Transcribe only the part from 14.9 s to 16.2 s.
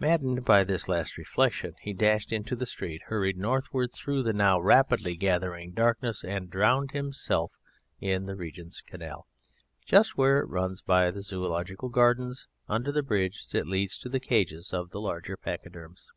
the larger pachyderms.